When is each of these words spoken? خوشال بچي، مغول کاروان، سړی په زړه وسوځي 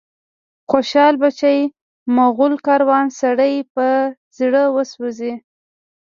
خوشال 0.69 1.13
بچي، 1.23 1.57
مغول 2.15 2.53
کاروان، 2.65 3.05
سړی 3.21 3.53
په 3.73 3.85
زړه 4.37 4.61
وسوځي 4.75 5.33